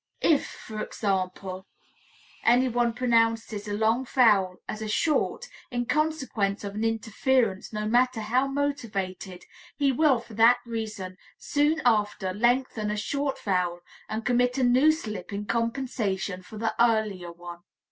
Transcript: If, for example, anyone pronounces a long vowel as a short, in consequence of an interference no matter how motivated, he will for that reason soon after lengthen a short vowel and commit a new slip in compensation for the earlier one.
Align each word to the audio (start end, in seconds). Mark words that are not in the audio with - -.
If, 0.23 0.47
for 0.47 0.81
example, 0.81 1.67
anyone 2.43 2.91
pronounces 2.91 3.67
a 3.67 3.73
long 3.73 4.03
vowel 4.03 4.55
as 4.67 4.81
a 4.81 4.87
short, 4.87 5.47
in 5.69 5.85
consequence 5.85 6.63
of 6.63 6.73
an 6.73 6.83
interference 6.83 7.71
no 7.71 7.87
matter 7.87 8.21
how 8.21 8.47
motivated, 8.47 9.45
he 9.77 9.91
will 9.91 10.19
for 10.19 10.33
that 10.33 10.57
reason 10.65 11.17
soon 11.37 11.83
after 11.85 12.33
lengthen 12.33 12.89
a 12.89 12.97
short 12.97 13.37
vowel 13.43 13.81
and 14.09 14.25
commit 14.25 14.57
a 14.57 14.63
new 14.63 14.91
slip 14.91 15.31
in 15.31 15.45
compensation 15.45 16.41
for 16.41 16.57
the 16.57 16.73
earlier 16.83 17.31
one. 17.31 17.59